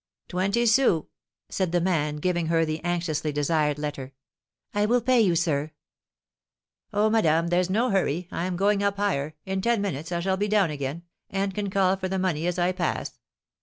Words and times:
"Twenty 0.27 0.65
sous," 0.65 1.03
said 1.49 1.71
the 1.71 1.79
man, 1.79 2.15
giving 2.15 2.47
her 2.47 2.65
the 2.65 2.83
anxiously 2.83 3.31
desired 3.31 3.77
letter. 3.77 4.13
"I 4.73 4.87
will 4.87 4.99
pay 4.99 5.21
you, 5.21 5.35
sir." 5.35 5.73
"Oh, 6.91 7.11
madame, 7.11 7.49
there's 7.49 7.69
no 7.69 7.91
hurry, 7.91 8.27
I 8.31 8.45
am 8.45 8.55
going 8.57 8.81
up 8.81 8.97
higher; 8.97 9.35
in 9.45 9.61
ten 9.61 9.79
minutes 9.79 10.11
I 10.11 10.19
shall 10.19 10.37
be 10.37 10.47
down 10.47 10.71
again, 10.71 11.03
and 11.29 11.53
can 11.53 11.69
call 11.69 11.97
for 11.97 12.07
the 12.07 12.17
money 12.17 12.47
as 12.47 12.57
I 12.57 12.71
pass." 12.71 13.19